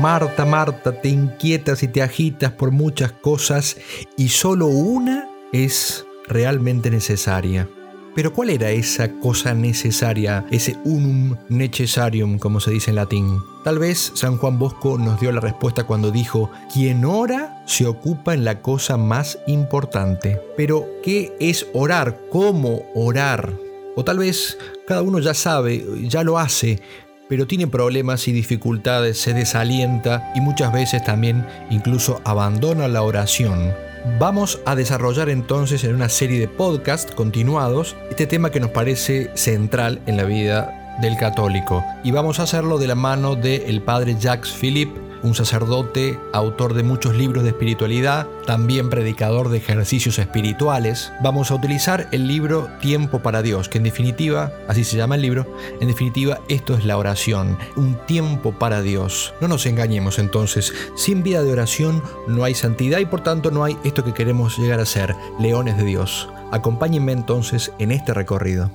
[0.00, 3.76] Marta, Marta, te inquietas y te agitas por muchas cosas
[4.16, 7.68] y solo una es realmente necesaria.
[8.14, 13.38] Pero ¿cuál era esa cosa necesaria, ese unum necessarium, como se dice en latín?
[13.62, 18.34] Tal vez San Juan Bosco nos dio la respuesta cuando dijo, quien ora se ocupa
[18.34, 20.40] en la cosa más importante.
[20.56, 22.20] Pero, ¿qué es orar?
[22.30, 23.52] ¿Cómo orar?
[23.96, 26.80] O tal vez cada uno ya sabe, ya lo hace,
[27.28, 33.72] pero tiene problemas y dificultades, se desalienta y muchas veces también incluso abandona la oración.
[34.18, 39.30] Vamos a desarrollar entonces en una serie de podcasts continuados este tema que nos parece
[39.34, 44.16] central en la vida del católico y vamos a hacerlo de la mano del padre
[44.18, 51.12] Jacques Philippe un sacerdote, autor de muchos libros de espiritualidad, también predicador de ejercicios espirituales.
[51.22, 55.22] Vamos a utilizar el libro Tiempo para Dios, que en definitiva, así se llama el
[55.22, 59.34] libro, en definitiva esto es la oración, un tiempo para Dios.
[59.40, 63.64] No nos engañemos entonces, sin vida de oración no hay santidad y por tanto no
[63.64, 66.28] hay esto que queremos llegar a ser, leones de Dios.
[66.52, 68.70] Acompáñenme entonces en este recorrido.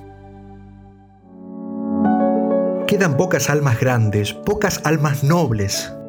[2.88, 5.92] Quedan pocas almas grandes, pocas almas nobles,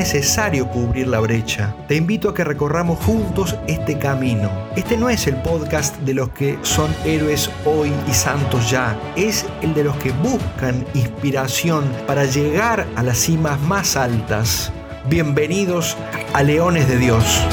[0.00, 1.76] Es necesario cubrir la brecha.
[1.86, 4.50] Te invito a que recorramos juntos este camino.
[4.74, 8.98] Este no es el podcast de los que son héroes hoy y santos ya.
[9.14, 14.72] Es el de los que buscan inspiración para llegar a las cimas más altas.
[15.10, 15.98] Bienvenidos
[16.32, 17.44] a Leones de Dios.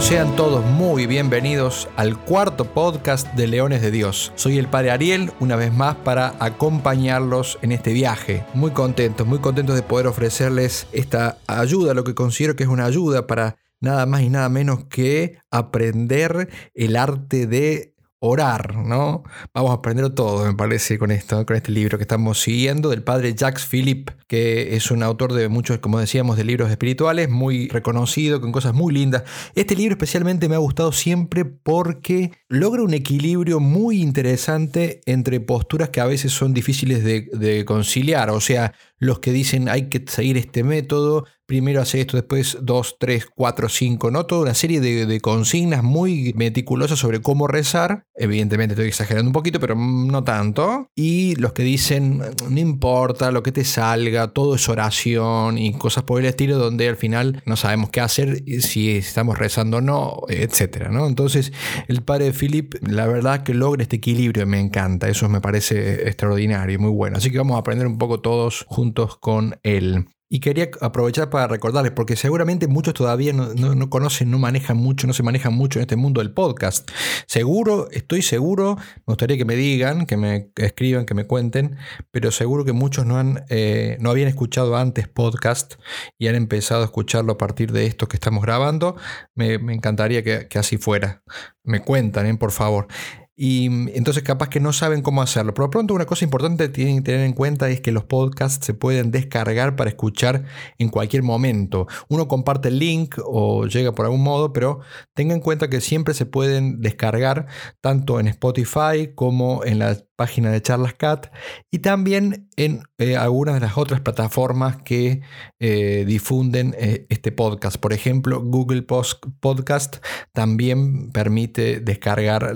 [0.00, 4.32] Sean todos muy bienvenidos al cuarto podcast de Leones de Dios.
[4.34, 8.44] Soy el Padre Ariel, una vez más para acompañarlos en este viaje.
[8.52, 12.84] Muy contentos, muy contentos de poder ofrecerles esta ayuda, lo que considero que es una
[12.84, 17.93] ayuda para nada más y nada menos que aprender el arte de
[18.26, 19.22] orar, ¿no?
[19.52, 23.02] Vamos a aprender todo, me parece, con esto, con este libro que estamos siguiendo del
[23.02, 27.68] padre Jacques Philippe, que es un autor de muchos, como decíamos, de libros espirituales, muy
[27.68, 29.24] reconocido, con cosas muy lindas.
[29.54, 35.90] Este libro especialmente me ha gustado siempre porque logra un equilibrio muy interesante entre posturas
[35.90, 38.72] que a veces son difíciles de, de conciliar, o sea,
[39.04, 43.68] los que dicen hay que seguir este método, primero hace esto, después 2, 3, 4,
[43.68, 44.24] 5, ¿no?
[44.26, 48.06] Toda una serie de, consignas muy meticulosas sobre cómo rezar.
[48.14, 50.88] Evidentemente estoy exagerando un poquito, pero no tanto.
[50.94, 56.04] Y los que dicen, no importa lo que te salga, todo es oración y cosas
[56.04, 60.22] por el estilo, donde al final no sabemos qué hacer, si estamos rezando o no,
[60.28, 61.06] etcétera, ¿no?
[61.06, 61.52] Entonces,
[61.88, 65.08] el padre de Philip, la verdad que logra este equilibrio, me encanta.
[65.08, 67.18] Eso me parece extraordinario muy bueno.
[67.18, 70.08] Así que vamos a aprender un poco todos juntos con él.
[70.30, 75.12] Y quería aprovechar para recordarles, porque seguramente muchos todavía no, conocen, no manejan mucho, no
[75.12, 76.90] se manejan mucho en este mundo del podcast.
[77.28, 81.76] Seguro, estoy seguro, me gustaría que me digan, que me escriban, que me cuenten,
[82.10, 85.74] pero seguro que muchos no, han, eh, no habían escuchado antes podcast
[86.18, 88.96] y han empezado a escucharlo a partir de esto que estamos grabando.
[89.36, 91.22] Me, encantaría que, así fuera.
[91.62, 92.36] Me cuentan, ¿eh?
[92.36, 92.88] por favor.
[93.36, 95.54] Y mm, entonces capaz que no saben cómo hacerlo.
[95.54, 98.64] Pero pronto una cosa importante que tienen que tener en cuenta es que los podcasts
[98.64, 100.44] se pueden descargar para escuchar
[100.78, 101.86] en cualquier momento.
[102.08, 104.80] Uno comparte el link o llega por algún modo, pero
[105.14, 107.46] tenga en cuenta que siempre se pueden descargar
[107.80, 111.32] tanto en Spotify como en la página de Charlas Cat
[111.70, 115.22] y también en eh, algunas de las otras plataformas que
[115.60, 117.78] eh, difunden eh, este podcast.
[117.78, 119.96] Por ejemplo, Google Podcast
[120.32, 122.54] también permite descargar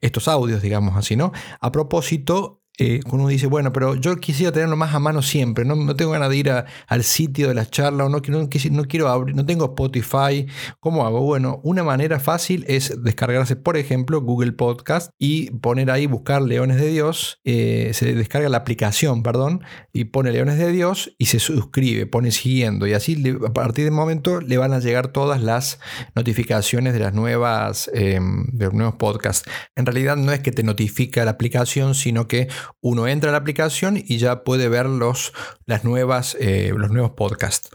[0.00, 1.32] estos audios, digamos así, ¿no?
[1.60, 5.96] A propósito, eh, uno dice, bueno, pero yo quisiera tenerlo más a mano siempre, no,
[5.96, 9.34] tengo ganas de ir al sitio de las charlas, o no, no, no quiero abrir,
[9.34, 10.46] no tengo Spotify,
[10.80, 11.20] ¿cómo hago?
[11.20, 16.78] Bueno, una manera fácil es descargarse, por ejemplo, Google Podcast y poner ahí, buscar Leones
[16.78, 19.62] de Dios, eh, se descarga la aplicación, perdón,
[19.92, 23.90] y pone Leones de Dios y se suscribe, pone siguiendo, y así a partir de
[23.90, 25.80] momento le van a llegar todas las
[26.14, 29.48] notificaciones de las nuevas, em, de los nuevos podcasts.
[29.74, 32.48] En realidad no es que te notifica la aplicación, sino que
[32.80, 35.32] uno entra a la aplicación y ya puede ver los,
[35.64, 37.70] las nuevas, eh, los nuevos podcasts.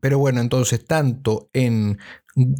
[0.00, 1.98] Pero bueno, entonces tanto en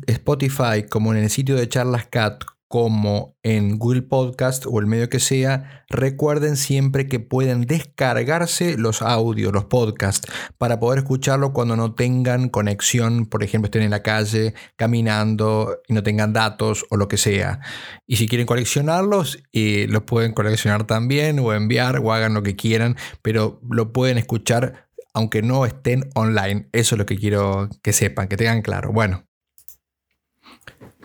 [0.07, 5.11] Spotify como en el sitio de Charlas Cat como en Google Podcast o el medio
[5.11, 10.27] que sea, recuerden siempre que pueden descargarse los audios, los podcasts,
[10.57, 15.93] para poder escucharlo cuando no tengan conexión, por ejemplo, estén en la calle caminando y
[15.93, 17.61] no tengan datos o lo que sea.
[18.07, 22.57] Y si quieren coleccionarlos, eh, los pueden coleccionar también o enviar o hagan lo que
[22.57, 26.71] quieran, pero lo pueden escuchar aunque no estén online.
[26.73, 28.95] Eso es lo que quiero que sepan, que tengan claro.
[28.95, 29.27] Bueno,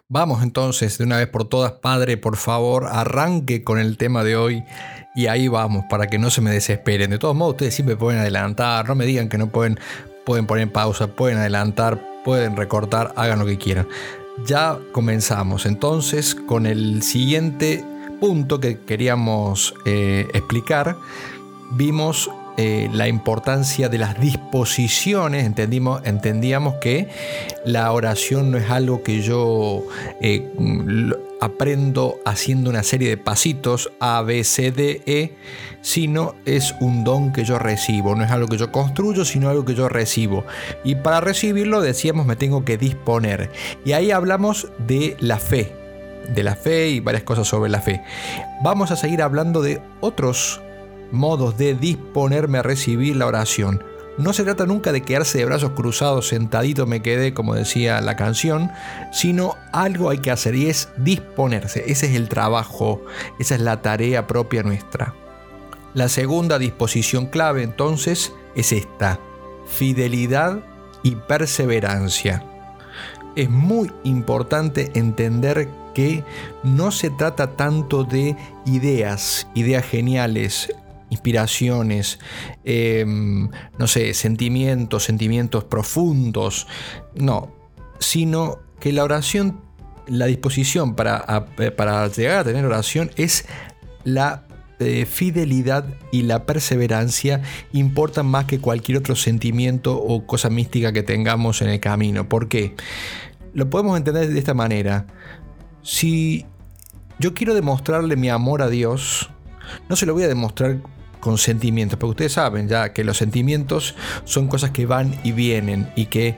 [0.09, 4.37] Vamos entonces de una vez por todas, Padre, por favor, arranque con el tema de
[4.37, 4.63] hoy
[5.13, 7.09] y ahí vamos para que no se me desesperen.
[7.09, 9.77] De todos modos, ustedes siempre pueden adelantar, no me digan que no pueden,
[10.25, 13.85] pueden poner pausa, pueden adelantar, pueden recortar, hagan lo que quieran.
[14.45, 17.83] Ya comenzamos entonces con el siguiente
[18.21, 20.95] punto que queríamos eh, explicar.
[21.71, 27.07] Vimos eh, la importancia de las disposiciones, entendimos, entendíamos que
[27.65, 29.83] la oración no es algo que yo
[30.21, 30.51] eh,
[31.39, 35.35] aprendo haciendo una serie de pasitos A, B, C, D, E,
[35.81, 39.63] sino es un don que yo recibo, no es algo que yo construyo, sino algo
[39.63, 40.43] que yo recibo.
[40.83, 43.51] Y para recibirlo, decíamos, me tengo que disponer.
[43.85, 45.71] Y ahí hablamos de la fe,
[46.33, 48.01] de la fe y varias cosas sobre la fe.
[48.63, 50.61] Vamos a seguir hablando de otros
[51.11, 53.83] modos de disponerme a recibir la oración.
[54.17, 58.15] No se trata nunca de quedarse de brazos cruzados, sentadito me quedé, como decía la
[58.15, 58.71] canción,
[59.11, 61.83] sino algo hay que hacer y es disponerse.
[61.85, 63.03] Ese es el trabajo,
[63.37, 65.13] esa es la tarea propia nuestra.
[65.93, 69.19] La segunda disposición clave entonces es esta,
[69.67, 70.59] fidelidad
[71.03, 72.43] y perseverancia.
[73.35, 76.23] Es muy importante entender que
[76.63, 80.73] no se trata tanto de ideas, ideas geniales,
[81.09, 82.19] inspiraciones,
[82.63, 86.67] em, no sé, sentimientos, sentimientos profundos,
[87.15, 87.51] no,
[87.99, 89.61] sino que la oración,
[90.07, 91.45] la disposición para,
[91.75, 93.45] para llegar a tener oración es
[94.03, 94.47] la
[94.79, 97.41] eh, fidelidad y la perseverancia
[97.73, 102.29] importan más que cualquier otro sentimiento o cosa mística que tengamos en el camino.
[102.29, 102.75] ¿Por qué?
[103.53, 105.07] Lo podemos entender de esta manera.
[105.81, 106.45] Si
[107.17, 109.31] yo quiero demostrarle mi amor a Dios,
[109.89, 110.77] no se lo voy a demostrar
[111.19, 115.91] con sentimientos, porque ustedes saben ya que los sentimientos son cosas que van y vienen
[115.95, 116.37] y que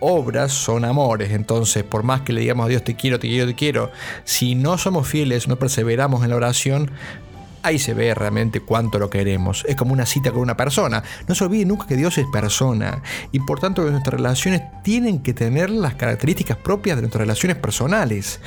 [0.00, 3.46] obras son amores, entonces por más que le digamos a Dios te quiero, te quiero,
[3.46, 3.90] te quiero,
[4.24, 6.90] si no somos fieles, no perseveramos en la oración,
[7.66, 9.64] ahí se ve realmente cuánto lo queremos.
[9.68, 11.02] Es como una cita con una persona.
[11.26, 13.02] No se olvide nunca que Dios es persona
[13.32, 18.40] y por tanto nuestras relaciones tienen que tener las características propias de nuestras relaciones personales,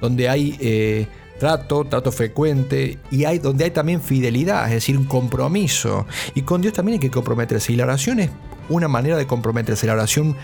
[0.00, 0.56] donde hay...
[0.60, 1.06] Eh,
[1.44, 6.06] trato, trato frecuente y hay donde hay también fidelidad, es decir, un compromiso.
[6.34, 7.70] Y con Dios también hay que comprometerse.
[7.70, 8.30] Y la oración es
[8.70, 10.34] una manera de comprometerse, la oración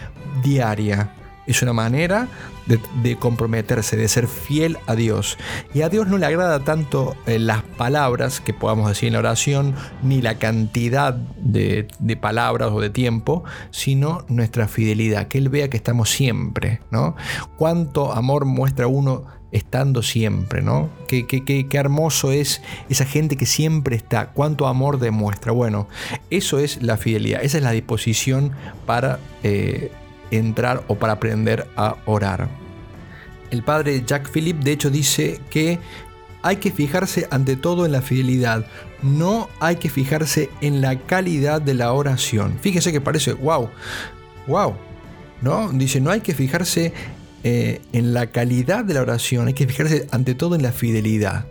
[0.43, 1.15] diaria.
[1.47, 2.29] Es una manera
[3.03, 5.39] de, comprometerse, de ser fiel a Dios.
[5.73, 9.21] Y a Dios no le agrada tanto eh, las palabras que podamos decir en la
[9.21, 15.49] oración, ni la cantidad de, de, palabras o de tiempo, sino nuestra fidelidad, que Él
[15.49, 17.17] vea que estamos siempre, ¿no?
[17.57, 20.91] Cuánto amor muestra uno estando siempre, ¿no?
[21.09, 25.53] Qué, qué, hermoso es esa gente que siempre está, cuánto amor demuestra.
[25.53, 25.89] Bueno,
[26.31, 28.53] eso es la fidelidad, esa es la disposición
[28.87, 29.91] para eh,
[30.31, 32.49] entrar o para aprender a orar.
[33.51, 35.79] El padre Jack Philip de hecho dice que
[36.43, 38.65] hay que fijarse ante todo en la fidelidad,
[39.03, 42.59] no hay que fijarse en la calidad de la oración.
[42.61, 43.69] Fíjese que parece, wow,
[44.47, 44.75] wow,
[45.43, 45.71] ¿no?
[45.73, 46.93] Dice, no hay que fijarse
[47.45, 51.47] eh, en la calidad de la oración, hay que fijarse ante todo en la fidelidad.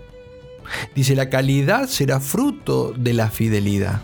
[0.96, 4.02] Dice, la calidad será fruto de la fidelidad.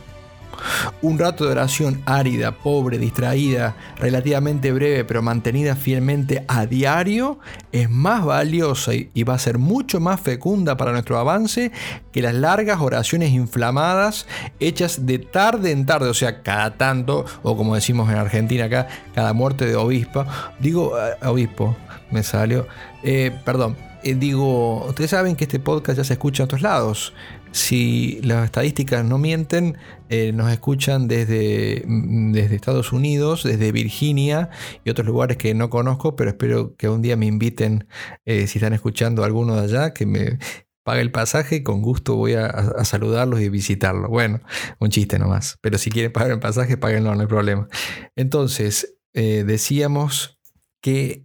[1.01, 7.39] Un rato de oración árida, pobre, distraída, relativamente breve, pero mantenida fielmente a diario,
[7.71, 11.71] es más valiosa y va a ser mucho más fecunda para nuestro avance
[12.11, 14.27] que las largas oraciones inflamadas
[14.59, 18.87] hechas de tarde en tarde, o sea, cada tanto, o como decimos en Argentina acá,
[19.13, 20.25] cada muerte de obispo.
[20.59, 21.75] Digo, eh, obispo,
[22.11, 22.67] me salió.
[23.03, 27.13] Eh, perdón, eh, digo, ustedes saben que este podcast ya se escucha en otros lados.
[27.55, 29.77] Si las estadísticas no mienten,
[30.09, 34.49] eh, nos escuchan desde, mm, desde Estados Unidos, desde Virginia
[34.83, 37.87] y otros lugares que no conozco, pero espero que un día me inviten,
[38.25, 40.37] eh, si están escuchando alguno de allá, que me
[40.83, 44.09] pague el pasaje, con gusto voy a, saludarlos y visitarlos.
[44.09, 44.41] Bueno,
[44.79, 47.69] un chiste nomás, pero si quieren pagar el pasaje, páguenlo, no hay problema.
[48.17, 50.39] Entonces, decíamos
[50.81, 51.23] que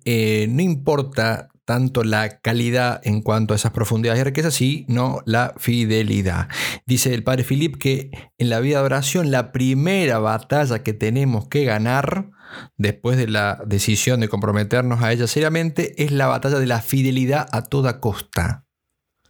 [0.48, 6.48] no importa tanto la calidad en cuanto a esas profundidades y riquezas, sino la fidelidad.
[6.84, 11.46] Dice el padre Philip que en la vida de oración la primera batalla que tenemos
[11.46, 12.32] que ganar
[12.76, 17.46] después de la decisión de comprometernos a ella seriamente es la batalla de la fidelidad
[17.52, 18.66] a toda costa.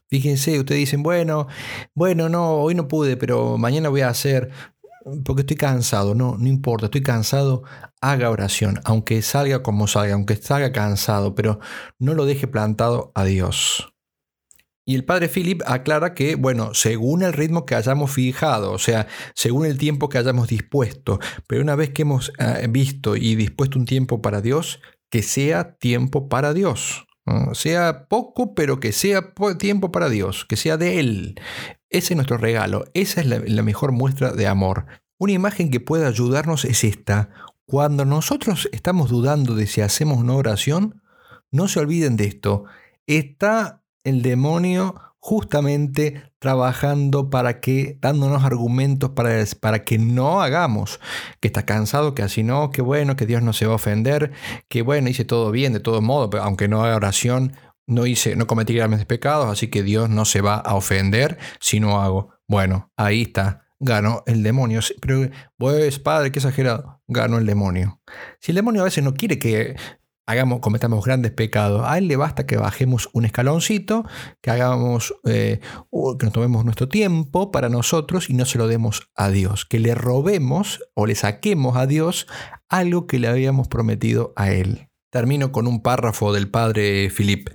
[0.08, 1.46] Fíjense, ustedes dicen, bueno,
[1.94, 4.50] bueno, no, hoy no pude, pero mañana voy a hacer
[5.24, 7.62] porque estoy cansado, no, no importa, estoy cansado,
[8.00, 11.60] haga oración, aunque salga como salga, aunque salga cansado, pero
[11.98, 13.92] no lo deje plantado a Dios.
[14.86, 19.06] Y el padre Philip aclara que, bueno, según el ritmo que hayamos fijado, o sea,
[19.34, 23.78] según el tiempo que hayamos dispuesto, pero una vez que hemos eh, visto y dispuesto
[23.78, 27.06] un tiempo para Dios, que sea tiempo para Dios.
[27.52, 31.40] Sea poco, pero que sea tiempo para Dios, que sea de Él.
[31.90, 34.86] Ese es nuestro regalo, esa es la, mejor muestra de amor.
[35.18, 37.30] Una imagen que puede ayudarnos es esta.
[37.66, 41.02] Cuando nosotros estamos dudando de si hacemos una oración,
[41.50, 42.64] no se olviden de esto.
[43.08, 51.00] Está el demonio justamente trabajando para que, dándonos argumentos para, para que no hagamos,
[51.40, 54.30] que está cansado, que así no, que bueno, que Dios no se va a ofender,
[54.68, 57.52] que bueno, hice todo bien de todo modo, pero aunque no haga oración,
[57.86, 61.80] no hice, no cometí grandes pecados, así que Dios no se va a ofender si
[61.80, 62.30] no hago.
[62.46, 64.80] Bueno, ahí está, ganó el demonio.
[65.00, 68.00] Pero, pues, padre, qué exagerado, ganó el demonio.
[68.40, 69.76] Si el demonio a veces no quiere que
[70.26, 74.04] hagamos, cometamos grandes pecados, a él le basta que bajemos un escaloncito,
[74.40, 75.60] que hagamos, eh,
[75.90, 79.80] que nos tomemos nuestro tiempo para nosotros y no se lo demos a Dios, que
[79.80, 82.28] le robemos o le saquemos a Dios
[82.68, 84.89] algo que le habíamos prometido a él.
[85.10, 87.50] Termino con un párrafo del padre Philip.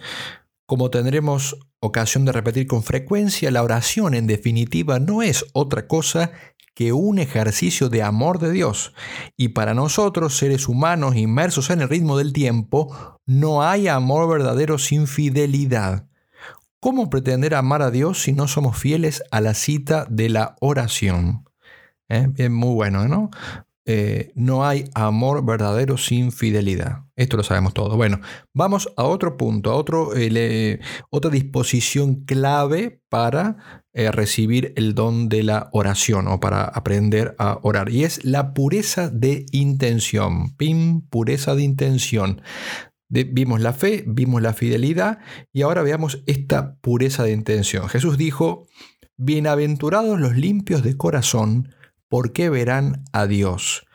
[0.65, 6.31] Como tendremos ocasión de repetir con frecuencia, la oración en definitiva no es otra cosa
[6.73, 8.93] que un ejercicio de amor de Dios.
[9.37, 14.77] Y para nosotros, seres humanos inmersos en el ritmo del tiempo, no hay amor verdadero
[14.77, 16.07] sin fidelidad.
[16.81, 21.49] ¿Cómo pretender amar a Dios si no somos fieles a la cita de la oración?
[22.09, 22.27] ¿Eh?
[22.29, 23.31] Bien, muy bueno, ¿no?
[23.87, 27.03] Eh, no hay amor verdadero sin fidelidad.
[27.15, 27.95] Esto lo sabemos todos.
[27.95, 28.19] Bueno,
[28.51, 30.79] vamos a otro punto, a otro, eh,
[31.11, 37.59] otra disposición clave para eh, recibir el don de la oración o para aprender a
[37.61, 37.91] orar.
[37.91, 40.55] Y es la pureza de intención.
[40.55, 42.41] Pim, pureza de intención.
[43.07, 45.19] vimos la fe, vimos la fidelidad
[45.53, 47.87] y ahora veamos esta pureza de intención.
[47.87, 48.65] Jesús dijo,
[49.15, 51.69] bienaventurados los limpios de corazón
[52.09, 53.85] ¿por qué verán a Dios?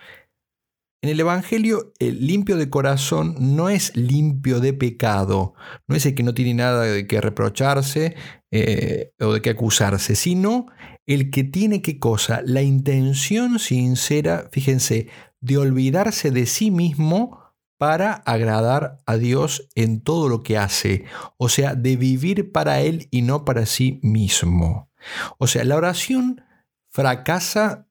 [1.03, 5.55] En el Evangelio, el limpio de corazón no es limpio de pecado,
[5.89, 8.17] no es el que no tiene nada de que reprocharse
[8.51, 10.67] eh, o de que acusarse, sino
[11.07, 15.09] el que tiene qué cosa, la intención sincera, fíjense,
[15.41, 17.41] de olvidarse de sí mismo
[17.79, 21.07] para agradar a Dios en todo lo que hace,
[21.39, 24.91] o sea, de vivir para Él y no para sí mismo.
[25.39, 26.43] O sea, la oración
[26.91, 27.89] fracasa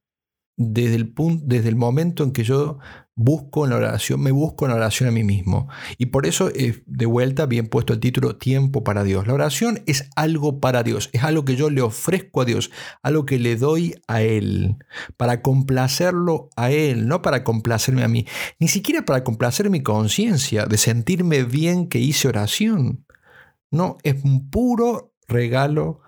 [0.61, 2.79] desde el, punto, desde el momento en que yo
[3.15, 5.69] busco en la oración, me busco en la oración a mí mismo.
[5.97, 9.25] Y por eso, de vuelta, bien puesto el título Tiempo para Dios.
[9.25, 13.25] La oración es algo para Dios, es algo que yo le ofrezco a Dios, algo
[13.25, 14.75] que le doy a Él,
[15.15, 18.25] para complacerlo a Él, no para complacerme a mí,
[18.59, 23.05] ni siquiera para complacer mi conciencia, de sentirme bien que hice oración.
[23.71, 26.01] No, es un puro regalo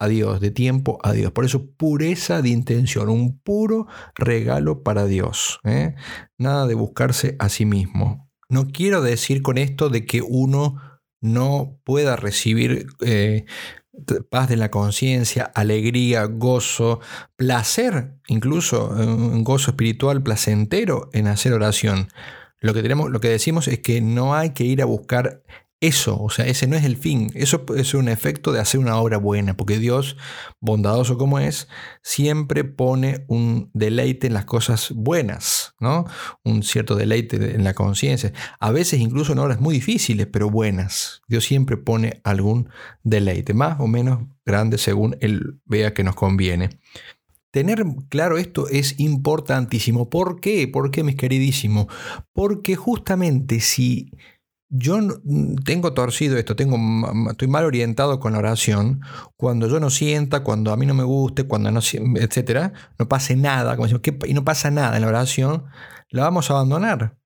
[0.00, 1.30] a Dios, de tiempo a Dios.
[1.30, 5.60] Por eso pureza de intención, un puro regalo para Dios.
[5.62, 5.94] ¿eh?
[6.38, 8.28] Nada de buscarse a sí mismo.
[8.48, 10.76] No quiero decir con esto de que uno
[11.20, 13.44] no pueda recibir eh,
[14.30, 17.00] paz de la conciencia, alegría, gozo,
[17.36, 22.08] placer, incluso un gozo espiritual placentero en hacer oración.
[22.60, 25.42] Lo que, tenemos, lo que decimos es que no hay que ir a buscar
[25.80, 28.96] eso, o sea, ese no es el fin, eso es un efecto de hacer una
[28.96, 30.18] obra buena, porque Dios,
[30.60, 31.68] bondadoso como es,
[32.02, 36.04] siempre pone un deleite en las cosas buenas, ¿no?
[36.44, 41.22] Un cierto deleite en la conciencia, a veces incluso en obras muy difíciles, pero buenas.
[41.28, 42.68] Dios siempre pone algún
[43.02, 46.68] deleite, más o menos grande según Él vea que nos conviene.
[47.52, 50.08] Tener claro esto es importantísimo.
[50.08, 50.68] ¿Por qué?
[50.68, 51.86] ¿Por qué, mis queridísimos?
[52.32, 54.12] Porque justamente si
[54.70, 54.98] yo
[55.64, 56.78] tengo torcido esto, tengo,
[57.30, 59.00] estoy mal orientado con la oración,
[59.36, 63.34] cuando yo no sienta, cuando a mí no me guste, cuando no, etcétera, no pase
[63.34, 63.88] nada, como
[64.26, 65.64] y no pasa nada en la oración,
[66.10, 67.16] la vamos a abandonar.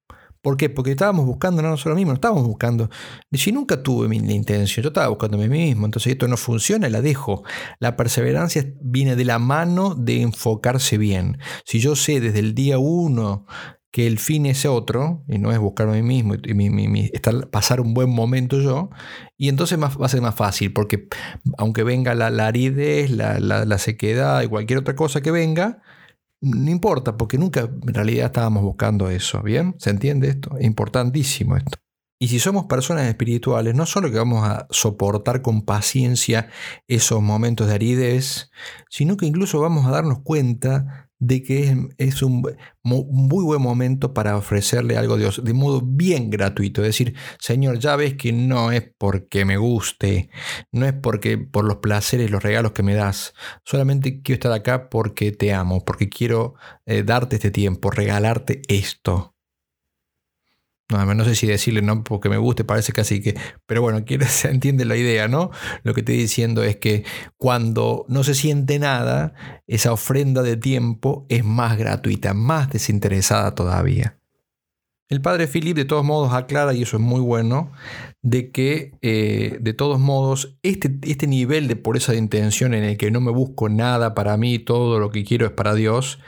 [0.41, 0.69] ¿Por qué?
[0.69, 2.91] Porque estábamos buscando no nosotros mismos, no estábamos buscando.
[3.33, 6.89] Si nunca tuve mi, intención, yo estaba buscando a mí mismo, entonces esto no funciona,
[6.91, 7.45] la dejo.
[7.79, 11.39] La perseverancia viene de la mano de enfocarse bien.
[11.65, 13.47] Si yo sé desde el día uno
[13.95, 17.81] que el fin es otro, y no es buscarme a mí mismo, y estar, pasar
[17.81, 18.91] un buen momento yo,
[19.37, 21.07] y entonces va a ser más fácil, porque
[21.59, 25.81] aunque venga la, aridez, la, la, sequedad y cualquier otra cosa que venga,
[26.41, 29.77] no importa, porque nunca en realidad estábamos buscando eso, ¿bien?
[29.79, 30.59] ¿Se entiende esto?
[30.59, 31.79] Es importantísimo esto.
[32.19, 36.49] Y si somos personas espirituales, no solo que vamos a soportar con paciencia
[36.89, 38.51] esos momentos de aridez,
[38.89, 42.42] sino que incluso vamos a darnos cuenta de que es un
[42.83, 46.83] muy buen momento para ofrecerle algo a Dios de modo bien gratuito.
[46.83, 50.30] Decir, Señor, ya ves que no es porque me guste,
[50.73, 53.35] no es porque por los placeres, los regalos que me das.
[53.64, 56.54] Solamente quiero estar acá porque te amo, porque quiero
[56.87, 59.34] eh, darte este tiempo, regalarte esto.
[60.91, 63.35] No, no sé si decirle no porque me guste, parece casi que.
[63.67, 65.50] Pero bueno, se entiende la idea, ¿no?
[65.83, 67.05] Lo que estoy diciendo es que
[67.37, 69.35] cuando no se siente nada,
[69.67, 74.19] esa ofrenda de tiempo es más gratuita, más desinteresada todavía.
[75.11, 77.73] El padre Philip de todos modos aclara, y eso es muy bueno,
[78.23, 82.97] de que eh, de todos modos este, este nivel de pureza de intención en el
[82.97, 86.21] que no me busco nada para mí, todo lo que quiero es para Dios,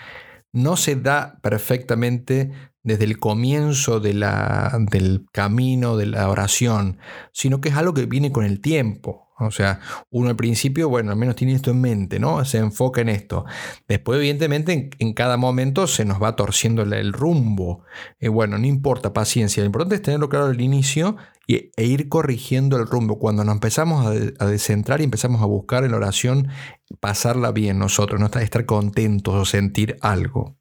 [0.52, 2.52] no se da perfectamente
[2.86, 6.98] desde el comienzo del camino de la oración,
[7.32, 9.26] sino que es algo que viene con el tiempo.
[9.38, 12.42] O sea, uno al principio, bueno, al menos tiene esto en mente, ¿no?
[12.46, 13.44] Se enfoca en esto.
[13.86, 17.82] Después, evidentemente, en, cada momento se nos va torciendo el, rumbo.
[18.18, 19.62] Eh, bueno, no importa, paciencia.
[19.62, 21.16] Lo importante es tenerlo claro al inicio
[21.46, 23.18] y, e ir corrigiendo el rumbo.
[23.18, 26.48] Cuando nos empezamos a, a, descentrar y empezamos a buscar en la oración,
[27.00, 30.55] pasarla bien nosotros, no estar contentos o sentir algo.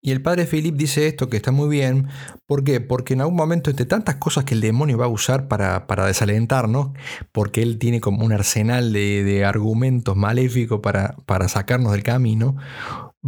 [0.00, 2.06] Y el padre Philip dice esto que está muy bien.
[2.46, 2.80] ¿Por qué?
[2.80, 6.06] Porque en algún momento, entre tantas cosas que el demonio va a usar para, para
[6.06, 6.90] desalentarnos,
[7.32, 12.56] porque él tiene como un arsenal de, de argumentos maléficos para, para sacarnos del camino,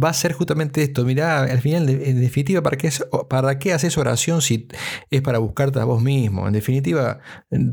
[0.01, 1.03] va a ser justamente esto.
[1.05, 2.89] Mirá, al final, en definitiva, ¿para qué,
[3.29, 4.67] ¿para qué haces oración si
[5.09, 6.47] es para buscarte a vos mismo?
[6.47, 7.19] En definitiva,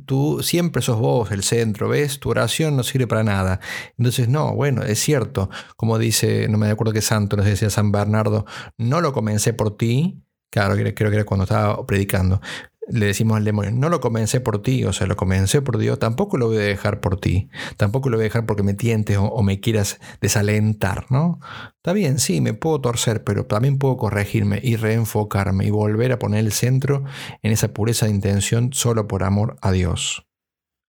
[0.06, 2.18] tú siempre sos vos el centro, ¿ves?
[2.20, 3.60] Tu oración no sirve para nada.
[3.96, 5.50] Entonces, no, bueno, es cierto.
[5.76, 9.76] Como dice, no me acuerdo qué santo nos decía San Bernardo, no lo comencé por
[9.76, 10.22] ti.
[10.50, 12.40] Claro, creo que era cuando estaba predicando
[12.88, 15.98] le decimos al demonio, no lo comencé por ti, o sea, lo comencé por Dios,
[15.98, 19.18] tampoco lo voy a dejar por ti, tampoco lo voy a dejar porque me tientes
[19.20, 21.38] o, me quieras desalentar, ¿no?
[21.76, 26.18] Está bien, sí, me puedo torcer, pero también puedo corregirme y reenfocarme y volver a
[26.18, 27.04] poner el centro
[27.42, 30.26] en esa pureza de intención solo por amor a Dios.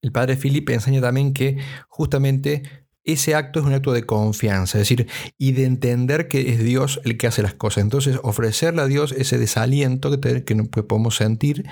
[0.01, 1.57] El padre Filipe enseña también que
[1.89, 2.63] justamente
[3.03, 5.07] ese acto es un acto de confianza, es decir,
[5.37, 7.83] y de entender que es Dios el que hace las cosas.
[7.83, 11.65] Entonces, ofrecerle a Dios ese desaliento que, que, podemos sentir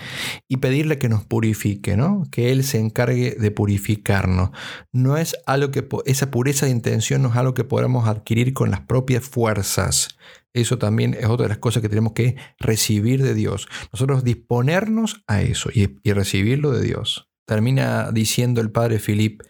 [0.47, 2.23] y pedirle que nos purifique, ¿no?
[2.31, 4.51] que Él se encargue de purificarnos.
[4.91, 8.71] No es algo que, esa pureza de intención no es algo que podamos adquirir con
[8.71, 10.17] las propias fuerzas.
[10.53, 13.67] Eso también es otra de las cosas que tenemos que recibir de Dios.
[13.93, 17.29] Nosotros disponernos a eso y, y recibirlo de Dios.
[17.45, 19.41] Termina diciendo el padre Filip,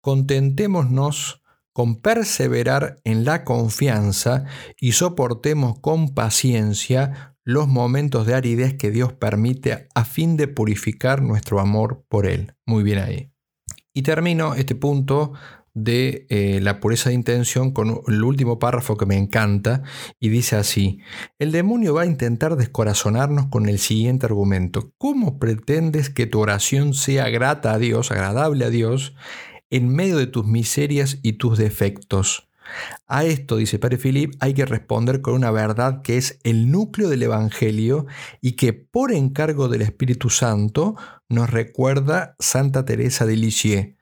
[0.00, 4.44] contentémonos con perseverar en la confianza
[4.78, 11.22] y soportemos con paciencia los momentos de aridez que Dios permite a fin de purificar
[11.22, 12.54] nuestro amor por Él.
[12.66, 13.32] Muy bien ahí.
[13.92, 15.32] Y termino este punto
[15.74, 19.82] de eh, la pureza de intención con el último párrafo que me encanta
[20.18, 20.98] y dice así,
[21.38, 26.92] el demonio va a intentar descorazonarnos con el siguiente argumento, ¿cómo pretendes que tu oración
[26.92, 29.14] sea grata a Dios, agradable a Dios,
[29.70, 32.48] en medio de tus miserias y tus defectos.
[33.06, 37.08] A esto, dice Padre Philip, hay que responder con una verdad que es el núcleo
[37.08, 38.06] del Evangelio
[38.40, 40.96] y que por encargo del Espíritu Santo
[41.28, 43.96] nos recuerda Santa Teresa de Lisieux.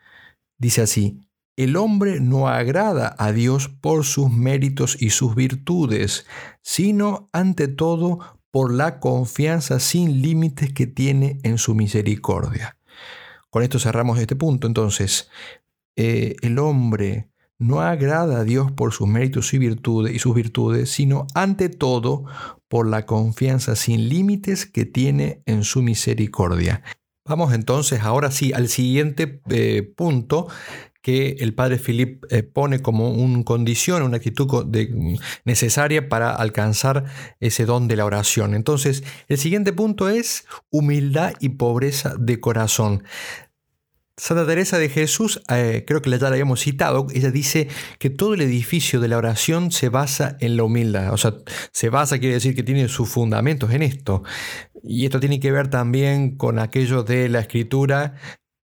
[0.59, 1.21] Dice así,
[1.57, 6.27] el hombre no agrada a Dios por sus méritos y sus virtudes,
[6.63, 12.78] sino ante todo por la confianza sin límites que tiene en su misericordia.
[13.51, 14.67] Con esto cerramos este punto.
[14.67, 15.31] Entonces,
[15.97, 20.91] eh, el hombre no agrada a Dios por sus méritos y, virtudes, y sus virtudes,
[20.91, 22.25] sino ante todo
[22.69, 26.83] por la confianza sin límites que tiene en su misericordia.
[27.27, 30.49] Vamos entonces ahora sí al siguiente eh, punto
[31.03, 34.67] que el padre Philip eh, pone como una condición, una actitud
[35.45, 37.05] necesaria para alcanzar
[37.41, 38.55] ese don de la oración.
[38.55, 43.05] Entonces, el siguiente punto es humildad y pobreza de corazón.
[44.19, 47.69] Santa Teresa de Jesús, eh, creo que ya la habíamos citado, ella dice
[48.01, 51.13] que todo el edificio de la oración se basa en la humildad.
[51.13, 51.35] O sea,
[51.71, 54.25] se basa quiere decir que tiene sus fundamentos en esto.
[54.83, 58.17] Y esto tiene que ver también con aquello de la escritura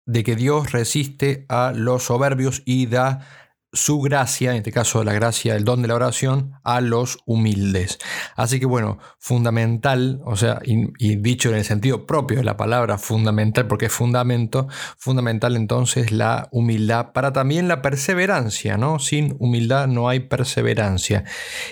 [0.06, 3.28] de que Dios resiste a los soberbios y da
[3.76, 8.00] su gracia, en este caso la gracia, el don de la oración, a los humildes.
[8.36, 12.98] Así que bueno, fundamental, o sea, y, dicho en el sentido propio de la palabra
[12.98, 19.00] fundamental, porque es fundamento, fundamental entonces la humildad para también la perseverancia, ¿no?
[19.00, 21.26] Sin humildad no hay perseverancia.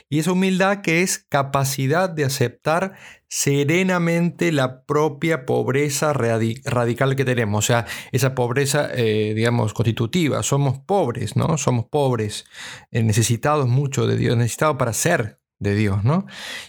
[0.10, 2.93] Y esa humildad que es capacidad de aceptar
[3.36, 10.43] serenamente la propia pobreza radical que tenemos, o sea, esa pobreza, eh, digamos, constitutiva.
[10.43, 11.58] Somos pobres, ¿no?
[11.58, 12.46] Somos pobres,
[12.91, 16.28] eh, necesitados mucho de Dios, necesitados para ser de Dios, ¿no?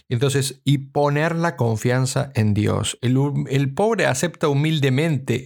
[0.08, 2.98] Entonces, y poner la confianza en Dios.
[3.02, 5.44] El, pobre acepta humildemente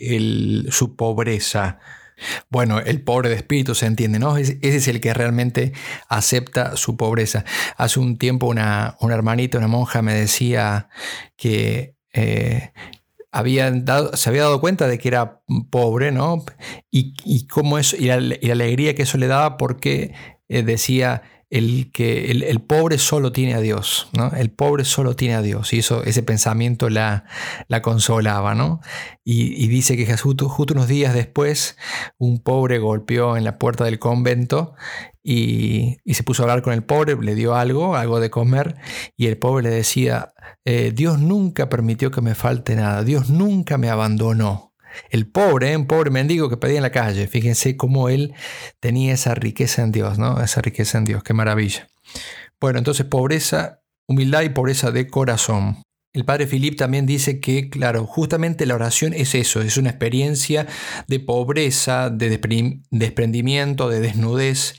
[0.70, 1.80] su pobreza.
[2.50, 4.36] Bueno, el pobre de espíritu se entiende, ¿no?
[4.36, 5.72] Ese es el que realmente
[6.08, 7.44] acepta su pobreza.
[7.76, 10.88] Hace un tiempo una, hermanita, una monja, me decía
[11.36, 12.72] que eh,
[14.14, 16.44] se había dado cuenta de que era pobre, ¿no?
[16.90, 20.14] Y, cómo eso, y la, alegría que eso le daba porque
[20.48, 24.30] eh, decía el que el, pobre solo tiene a Dios, ¿no?
[24.32, 25.72] El pobre solo tiene a Dios.
[25.72, 27.24] Y eso, ese pensamiento la,
[27.68, 28.80] la consolaba, ¿no?
[29.24, 31.76] Y, dice que justo, justo unos días después,
[32.18, 34.74] un pobre golpeó en la puerta del convento
[35.22, 38.76] y, se puso a hablar con el pobre, le dio algo, algo de comer,
[39.16, 40.32] y el pobre le decía,
[40.64, 44.67] eh, Dios nunca permitió que me falte nada, Dios nunca me abandonó.
[45.10, 47.26] El pobre, un pobre mendigo que pedía en la calle.
[47.26, 48.34] Fíjense cómo él
[48.80, 50.42] tenía esa riqueza en Dios, ¿no?
[50.42, 51.88] Esa riqueza en Dios, qué maravilla.
[52.60, 55.82] Bueno, entonces pobreza, humildad y pobreza de corazón.
[56.12, 60.66] El padre Philip también dice que, claro, justamente la oración es eso, es una experiencia
[61.06, 62.30] de pobreza, de
[62.90, 64.74] desprendimiento, de desnudez,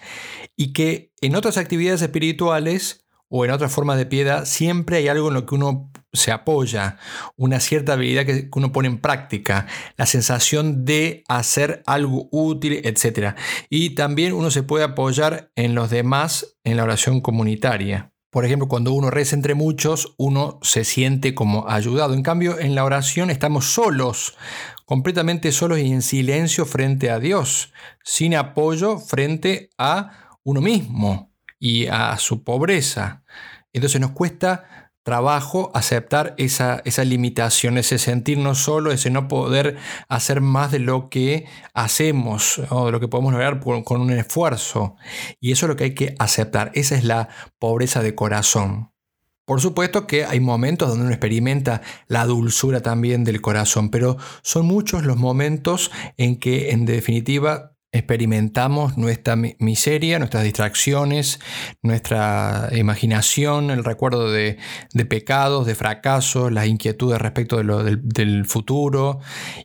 [0.58, 5.30] y que en otras actividades espirituales o en otras formas de piedad siempre hay algo
[5.30, 6.98] en lo que uno se apoya,
[7.38, 13.36] una cierta habilidad que uno pone en práctica, la sensación de hacer algo útil, etc.
[13.70, 18.12] Y también uno se puede apoyar en los demás en la oración comunitaria.
[18.32, 22.13] Por ejemplo, cuando uno reza entre muchos, uno se siente como ayudado.
[22.13, 24.36] En cambio, en la oración estamos solos,
[24.86, 27.72] completamente solos y en silencio frente a Dios,
[28.04, 31.29] sin apoyo frente a uno mismo
[31.60, 33.24] y a su pobreza.
[33.74, 40.72] Entonces nos cuesta trabajo aceptar esa, limitación, ese sentirnos solo, ese no poder hacer más
[40.72, 44.95] de lo que hacemos o de lo que podemos lograr con un esfuerzo.
[45.39, 46.72] Y eso es lo que hay que aceptar.
[46.76, 48.91] Esa es la pobreza de corazón.
[49.50, 54.67] Por supuesto que hay momentos donde uno experimenta la dulzura también del corazón, pero son
[54.67, 61.39] muchos los momentos en que en definitiva experimentamos nuestra miseria, nuestras distracciones,
[61.82, 64.58] nuestra imaginación, el recuerdo de,
[65.10, 69.19] pecados, de fracasos, las inquietudes respecto de lo, del, futuro.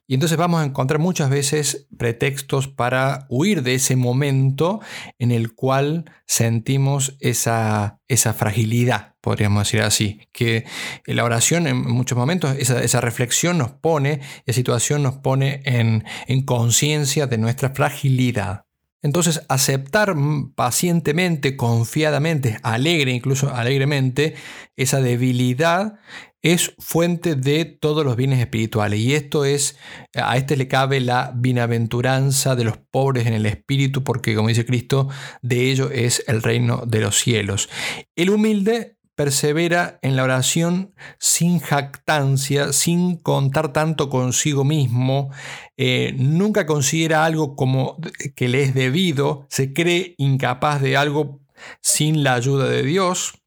[0.06, 4.80] Y entonces vamos a encontrar muchas veces pretextos para huir de ese momento
[5.18, 10.66] en el cual sentimos esa, esa fragilidad podríamos decir así, que
[11.06, 16.42] la oración en muchos momentos, esa, reflexión nos pone, esa situación nos pone en, en
[16.42, 18.66] conciencia de nuestra fragilidad.
[19.00, 20.14] Entonces, aceptar
[20.54, 24.34] pacientemente, confiadamente, alegre, incluso alegremente,
[24.76, 25.98] esa debilidad
[26.44, 29.00] es fuente de todos los bienes espirituales.
[29.00, 29.78] Y esto es,
[30.14, 34.66] a este le cabe la bienaventuranza de los pobres en el espíritu, porque como dice
[34.66, 35.08] Cristo,
[35.40, 37.70] de ello es el reino de los cielos.
[38.14, 45.30] El humilde persevera en la oración sin jactancia, sin contar tanto consigo mismo,
[45.78, 47.96] eh, nunca considera algo como
[48.36, 51.40] que le es debido, se cree incapaz de algo
[51.80, 53.43] sin la ayuda de Dios.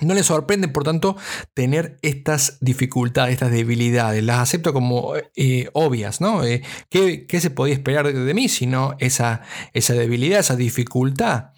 [0.00, 1.16] No le sorprende, por tanto,
[1.54, 4.22] tener estas dificultades, estas debilidades.
[4.22, 6.44] Las acepta como eh, obvias, ¿no?
[6.44, 11.52] Eh, ¿qué, se podía esperar de mí sino esa, esa debilidad, esa dificultad?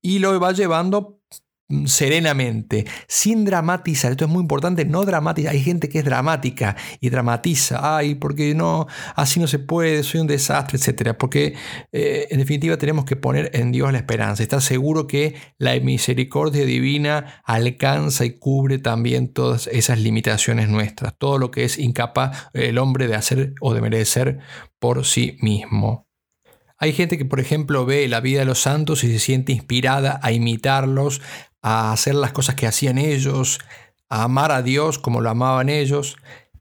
[0.00, 1.17] Y lo va llevando
[1.84, 4.10] serenamente, sin dramatizar.
[4.12, 5.52] Esto es muy importante, no dramatizar.
[5.52, 7.96] Hay gente que es dramática y dramatiza.
[7.96, 11.14] Ay, porque no, así no se puede, soy un desastre, etc.
[11.18, 11.54] Porque
[11.92, 14.42] eh, en definitiva tenemos que poner en Dios la esperanza.
[14.42, 21.16] Estar seguro que la misericordia divina alcanza y cubre también todas esas limitaciones nuestras.
[21.18, 24.38] Todo lo que es incapaz el hombre de hacer o de merecer
[24.78, 26.08] por sí mismo.
[26.80, 30.20] Hay gente que, por ejemplo, ve la vida de los santos y se siente inspirada
[30.22, 31.20] a imitarlos,
[31.62, 33.58] a hacer las cosas que hacían ellos,
[34.08, 36.16] a amar a Dios como lo amaban ellos.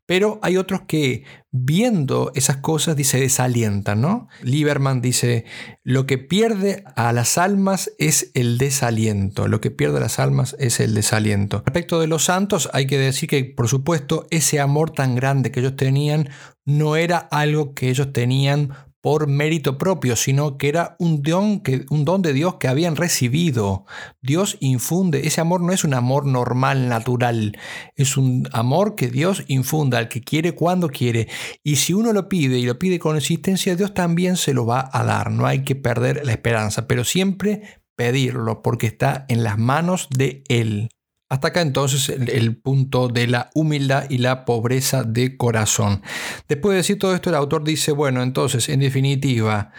[0.08, 4.30] Pero hay otros que viendo esas cosas se desalientan, ¿no?
[4.42, 5.44] Lieberman dice,
[5.84, 10.56] lo que pierde a las almas es el desaliento, lo que pierde a las almas
[10.60, 11.62] es el desaliento.
[11.66, 15.60] Respecto de los santos, hay que decir que, por supuesto, ese amor tan grande que
[15.60, 16.30] ellos tenían
[16.64, 21.86] no era algo que ellos tenían por mérito propio, sino que era un don, que,
[21.90, 23.86] un don de Dios que habían recibido.
[24.22, 27.58] Dios infunde, ese amor no es un amor normal, natural,
[27.96, 31.28] es un amor que Dios infunda al que quiere cuando quiere.
[31.64, 34.90] Y si uno lo pide y lo pide con existencia, Dios también se lo va
[34.92, 35.32] a dar.
[35.32, 40.44] No hay que perder la esperanza, pero siempre pedirlo porque está en las manos de
[40.48, 40.90] Él.
[41.30, 46.02] Hasta acá entonces el, punto de la humildad y la pobreza de corazón.
[46.48, 49.74] Después de decir todo esto, el autor dice, bueno, entonces, en definitiva,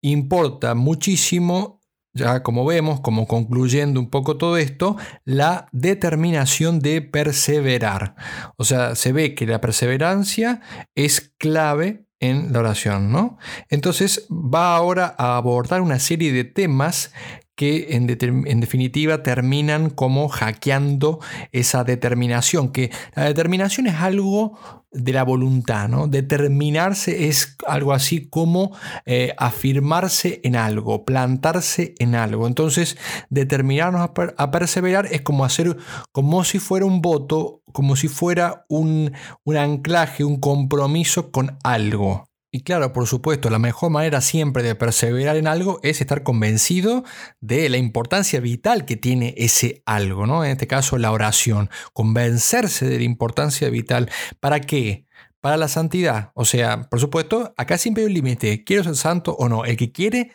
[0.00, 1.82] importa muchísimo,
[2.14, 8.14] ya como vemos, como concluyendo un poco todo esto, la determinación de perseverar.
[8.56, 10.62] O sea, se ve que la perseverancia
[10.94, 13.36] es clave en la oración, ¿no?
[13.68, 17.12] Entonces va ahora a abordar una serie de temas
[17.56, 21.20] que en, definitiva terminan como hackeando
[21.52, 24.58] esa determinación, que la determinación es algo
[24.90, 26.06] de la voluntad, ¿no?
[26.06, 28.72] Determinarse es algo así como
[29.06, 32.46] eh, afirmarse en algo, plantarse en algo.
[32.46, 32.96] Entonces,
[33.28, 35.76] determinarnos a, perseverar es como hacer,
[36.12, 39.12] como si fuera un voto, como si fuera un,
[39.44, 42.28] un anclaje, un compromiso con algo.
[42.54, 47.02] Y claro, por supuesto, la mejor manera siempre de perseverar en algo es estar convencido
[47.40, 50.44] de la importancia vital que tiene ese algo, ¿no?
[50.44, 51.68] En este caso, la oración.
[51.92, 54.08] Convencerse de la importancia vital.
[54.38, 55.08] ¿Para qué?
[55.40, 56.30] Para la santidad.
[56.34, 58.62] O sea, por supuesto, acá siempre hay un límite.
[58.62, 59.64] ¿Quiero ser santo o no?
[59.64, 60.30] El que quiere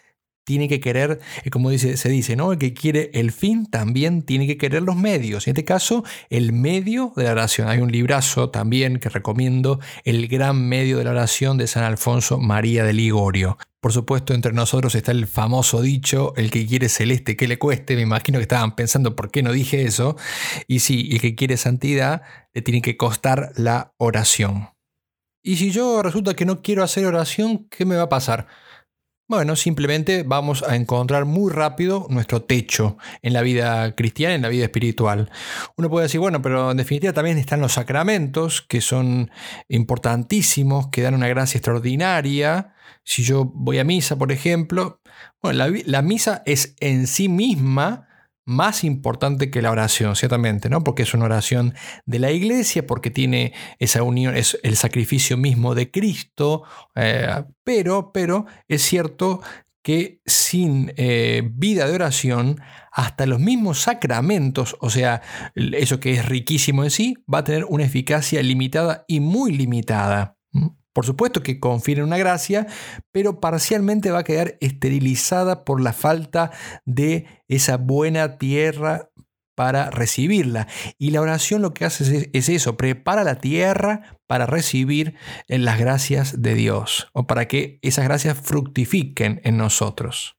[0.49, 2.51] tiene que querer, eh, como dice, se dice, ¿no?
[2.51, 5.45] El que quiere el fin también tiene que querer los medios.
[5.45, 7.67] En este caso, el medio de la oración.
[7.67, 12.39] Hay un librazo también que recomiendo, El gran medio de la oración de San Alfonso
[12.39, 13.59] María de Ligorio.
[13.79, 17.95] Por supuesto, entre nosotros está el famoso dicho, el que quiere celeste, que le cueste.
[17.95, 20.17] Me imagino que estaban pensando por qué no dije eso.
[20.67, 22.23] Y sí, el que quiere santidad,
[22.55, 24.69] le tiene que costar la oración.
[25.43, 28.47] Y si yo resulta que no quiero hacer oración, ¿qué me va a pasar?
[29.29, 34.49] Bueno, simplemente vamos a encontrar muy rápido nuestro techo en la vida cristiana, en la
[34.49, 35.29] vida espiritual.
[35.77, 39.29] Uno puede decir, bueno, pero en definitiva también están los sacramentos, que son
[39.67, 42.73] importantísimos, que dan una gracia extraordinaria.
[43.03, 44.99] Si yo voy a misa, por ejemplo,
[45.43, 48.08] bueno, la, la misa es en sí misma
[48.49, 50.83] más importante que la oración, ciertamente, ¿no?
[50.83, 55.75] Porque es una oración de la iglesia, porque tiene esa unión, es el sacrificio mismo
[55.75, 56.63] de Cristo,
[56.95, 59.41] eh, pero, pero es cierto
[59.83, 62.59] que sin eh, vida de oración,
[62.91, 65.21] hasta los mismos sacramentos, o sea,
[65.55, 70.38] eso que es riquísimo en sí, va a tener una eficacia limitada y muy limitada.
[70.99, 72.67] Por supuesto que confiere una gracia,
[73.13, 76.51] pero parcialmente va a quedar esterilizada por la falta
[76.83, 79.09] de esa buena tierra
[79.55, 80.67] para recibirla.
[80.97, 85.15] Y la oración lo que hace es, eso, prepara la tierra para recibir
[85.47, 90.35] las gracias de Dios o para que esas gracias fructifiquen en nosotros.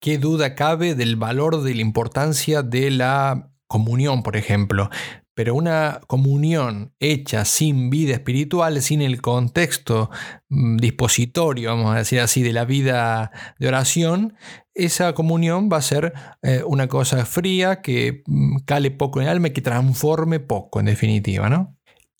[0.00, 4.88] ¿Qué duda cabe del valor, de la importancia de la comunión, por ejemplo?
[5.34, 10.10] Pero una comunión hecha sin vida espiritual, sin el contexto
[10.48, 14.34] mm, dispositorio, vamos a decir así, de la vida de oración,
[14.74, 19.32] esa comunión va a ser eh, una cosa fría que mm, cale poco en el
[19.32, 21.73] alma y que transforme poco, en definitiva, ¿no?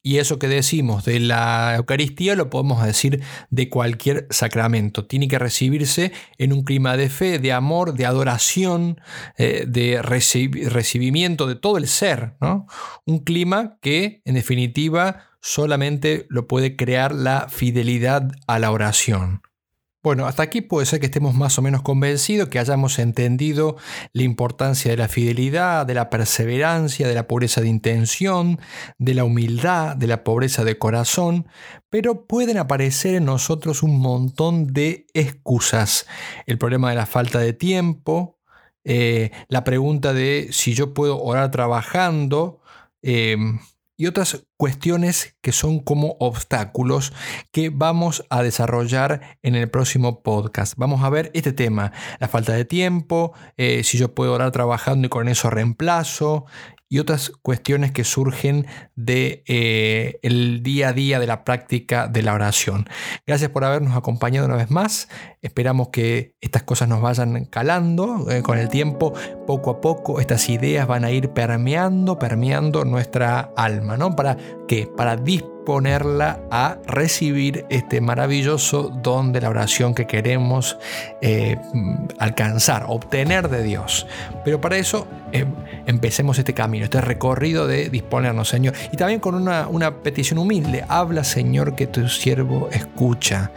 [0.06, 5.06] Y eso que decimos de la Eucaristía lo podemos decir de cualquier sacramento.
[5.06, 9.00] Tiene que recibirse en un clima de fe, de amor, de adoración,
[9.38, 12.34] eh, de recibimiento de todo el ser.
[12.42, 12.66] ¿no?
[13.06, 19.40] Un clima que, en definitiva, solamente lo puede crear la fidelidad a la oración.
[20.04, 23.78] Bueno, hasta aquí puede ser que estemos más o menos convencidos, que hayamos entendido
[24.12, 28.60] la importancia de la fidelidad, de la perseverancia, de la pobreza de intención,
[28.98, 31.48] de la humildad, de la pobreza de corazón,
[31.88, 36.06] pero pueden aparecer en nosotros un montón de excusas.
[36.44, 38.38] El problema de la falta de tiempo,
[38.84, 42.60] eh, la pregunta de si yo puedo orar trabajando,
[43.00, 43.38] eh,
[43.96, 47.12] y otras cuestiones que son como obstáculos
[47.52, 50.74] que vamos a desarrollar en el próximo podcast.
[50.76, 55.07] Vamos a ver este tema, la falta de tiempo, eh, si yo puedo orar trabajando
[55.07, 56.46] y con eso reemplazo
[56.94, 60.20] y otras cuestiones que surgen de eh,
[60.62, 62.88] día a día de la práctica de la oración.
[63.26, 65.09] Gracias por habernos acompañado una vez más.
[65.42, 69.12] Esperamos que estas cosas nos vayan calando eh, con el tiempo,
[69.44, 74.14] poco a poco estas ideas van a ir permeando, permeando nuestra alma, ¿no?
[74.14, 74.37] ¿Para
[74.68, 74.87] qué?
[74.87, 75.16] Para
[75.64, 80.77] disponerla a recibir este maravilloso don de la oración que queremos
[81.22, 81.57] eh,
[82.18, 84.07] alcanzar, obtener de Dios.
[84.44, 85.48] Pero para eso em,
[85.87, 88.74] empecemos este camino, este recorrido de disponernos, Señor.
[88.92, 90.85] Y también con una, una petición humilde.
[90.87, 93.50] Habla, Señor, que tu siervo escucha.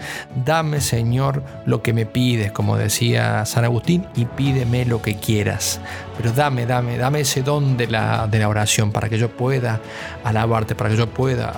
[0.46, 5.82] Dame, Señor, lo que me pides, como decía San Agustín, y pídeme lo que quieras.
[6.16, 9.82] Pero dame, dame, dame ese don de la, de la oración para que yo pueda
[10.24, 11.50] alabarte, para que yo pueda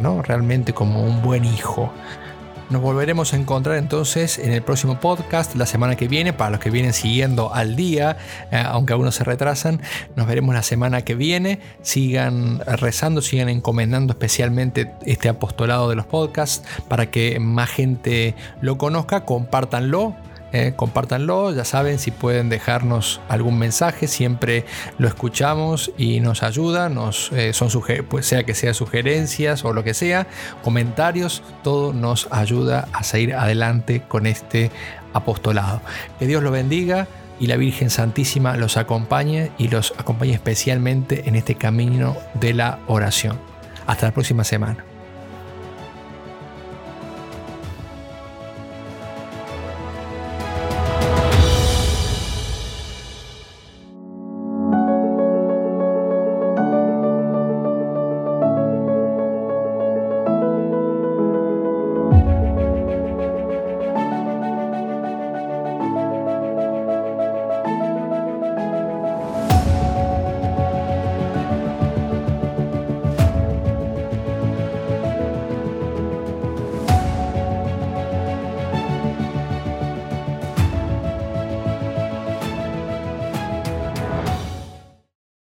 [0.00, 0.22] ¿no?
[0.22, 1.92] Realmente como un buen hijo.
[2.68, 6.58] Nos volveremos a encontrar entonces en el próximo podcast la semana que viene, para los
[6.58, 8.16] que vienen siguiendo al día,
[8.50, 9.80] eh, aunque algunos se retrasan,
[10.16, 11.60] nos veremos la semana que viene.
[11.82, 18.78] Sigan rezando, sigan encomendando especialmente este apostolado de los podcasts para que más gente lo
[18.78, 20.16] conozca, compártanlo
[20.52, 24.64] eh, compártanlo, ya saben, si pueden dejarnos algún mensaje, siempre
[24.96, 26.90] lo escuchamos y nos ayuda,
[27.32, 27.68] eh, son
[28.08, 30.26] pues sea que sea sugerencias o lo que sea,
[30.62, 34.70] comentarios, todo nos ayuda a seguir adelante con este
[35.12, 35.82] apostolado.
[36.18, 41.36] Que Dios lo bendiga y la Virgen Santísima los acompañe y los acompañe especialmente en
[41.36, 43.38] este camino de la oración.
[43.86, 44.95] Hasta la próxima semana.